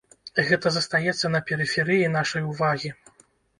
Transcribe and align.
Гэта 0.47 0.71
застаецца 0.77 1.31
на 1.35 1.43
перыферыі 1.51 2.11
нашай 2.17 2.49
увагі. 2.55 2.95